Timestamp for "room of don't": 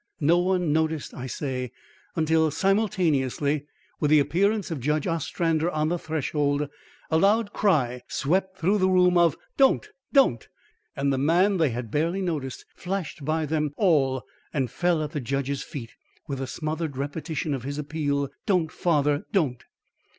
8.89-9.87